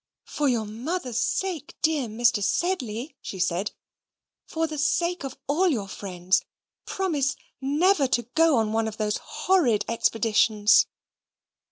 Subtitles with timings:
[0.25, 2.41] "For your mother's sake, dear Mr.
[2.43, 3.69] Sedley," she said,
[4.47, 6.43] "for the sake of all your friends,
[6.87, 10.87] promise NEVER to go on one of those horrid expeditions."